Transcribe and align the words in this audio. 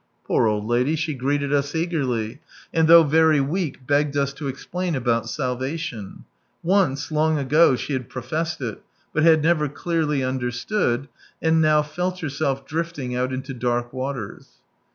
Poor 0.25 0.47
old 0.47 0.65
lady, 0.65 0.95
she 0.95 1.13
greeted 1.13 1.53
us 1.53 1.75
eagerly, 1.75 2.39
and 2.73 2.87
though 2.87 3.03
very 3.03 3.39
weak 3.39 3.85
begged 3.85 4.17
us 4.17 4.33
to 4.33 4.47
explain 4.47 4.95
about 4.95 5.29
salvation; 5.29 6.25
once, 6.63 7.11
long 7.11 7.37
ago, 7.37 7.75
she 7.75 7.93
had 7.93 8.09
professed 8.09 8.61
it, 8.61 8.81
but 9.13 9.21
had 9.21 9.43
never 9.43 9.69
clearly 9.69 10.23
understood, 10.23 11.07
and 11.39 11.61
now 11.61 11.83
felt 11.83 12.21
herself 12.21 12.65
drifting 12.65 13.15
out 13.15 13.31
into 13.31 13.53
dark 13.53 13.93
waters. 13.93 14.49